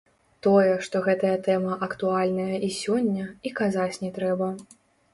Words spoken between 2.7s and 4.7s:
і сёння, і казаць не трэба.